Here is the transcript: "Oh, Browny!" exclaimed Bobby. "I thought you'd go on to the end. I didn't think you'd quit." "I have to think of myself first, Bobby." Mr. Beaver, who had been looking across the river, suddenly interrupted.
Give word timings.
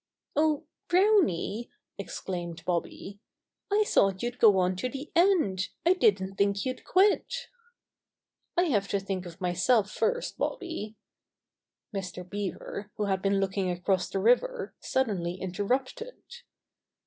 "Oh, 0.35 0.63
Browny!" 0.87 1.69
exclaimed 1.99 2.65
Bobby. 2.65 3.19
"I 3.71 3.83
thought 3.85 4.23
you'd 4.23 4.39
go 4.39 4.57
on 4.57 4.75
to 4.77 4.89
the 4.89 5.11
end. 5.15 5.69
I 5.85 5.93
didn't 5.93 6.37
think 6.37 6.65
you'd 6.65 6.83
quit." 6.83 7.49
"I 8.57 8.63
have 8.63 8.87
to 8.87 8.99
think 8.99 9.27
of 9.27 9.39
myself 9.39 9.91
first, 9.91 10.39
Bobby." 10.39 10.95
Mr. 11.95 12.27
Beaver, 12.27 12.89
who 12.97 13.03
had 13.05 13.21
been 13.21 13.39
looking 13.39 13.69
across 13.69 14.09
the 14.09 14.17
river, 14.17 14.73
suddenly 14.79 15.35
interrupted. 15.35 16.15